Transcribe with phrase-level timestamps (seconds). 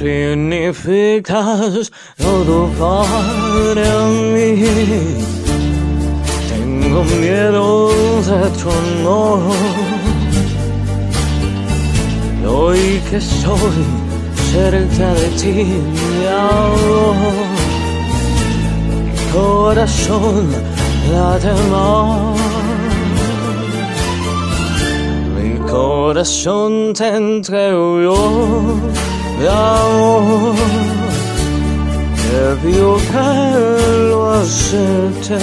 [0.00, 3.92] significas todo para
[4.32, 4.64] mí.
[6.48, 7.66] Tengo miedo
[8.28, 9.40] de tu amor.
[12.40, 13.84] Y hoy que soy
[14.52, 15.58] cerca de ti,
[19.04, 20.44] mi corazón
[21.12, 22.40] late más.
[25.36, 28.00] Mi corazón te entrego
[29.48, 30.54] amor.
[32.16, 33.30] Te pido que
[34.10, 35.42] lo aceptes.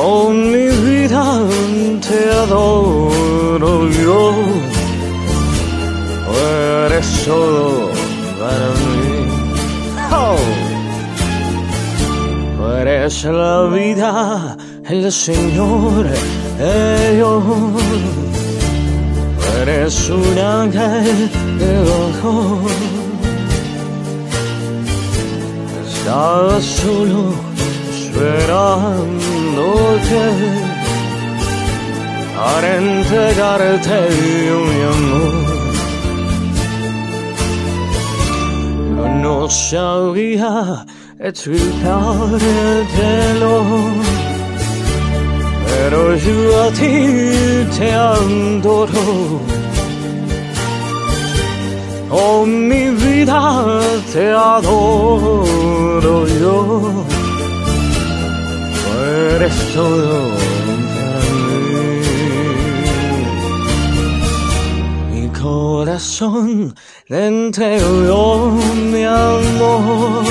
[0.00, 1.24] Oh, mi vida
[2.06, 4.34] te adoro yo.
[6.86, 7.90] Eres solo
[8.38, 9.10] para mí.
[10.12, 10.68] Oh.
[12.80, 14.56] Eres la vida,
[14.88, 16.06] el Señor,
[17.18, 17.42] yo.
[19.62, 22.34] Eres un ángel de ojo.
[25.88, 27.34] Estaba solo
[27.92, 30.24] esperándote
[32.36, 33.98] para entregarte
[34.68, 35.46] mi amor.
[38.96, 40.50] Yo no sabía
[41.18, 43.54] explicártelo,
[45.78, 46.96] pero yo a ti
[47.76, 49.06] te adoro.
[52.10, 53.40] Oh, mi vida
[54.12, 56.58] te adoro yo.
[59.34, 60.18] Eres todo
[60.94, 62.00] para mí.
[65.12, 66.74] Mi corazón
[67.08, 68.52] le entrego
[68.92, 70.24] mi amor.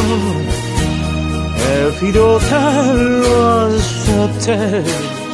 [1.62, 2.64] Te pido que
[3.22, 3.36] lo
[3.68, 5.27] aceptes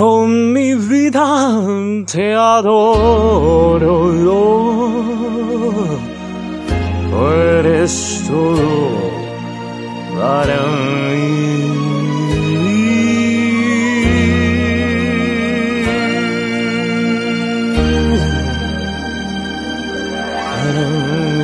[0.00, 1.28] con mi vida
[2.10, 3.94] te adoro.
[7.10, 7.26] Tú
[7.58, 8.70] eres todo
[10.18, 10.60] para
[11.06, 11.30] mí.
[20.62, 21.39] Para mí.